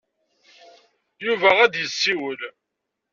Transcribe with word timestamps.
Yuba 1.25 1.49
ad 1.63 1.69
d-yessiwel. 1.73 2.41